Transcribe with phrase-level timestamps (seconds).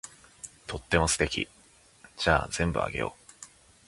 [0.65, 1.47] とっても素敵。
[2.17, 3.21] じゃあ全部あげよう。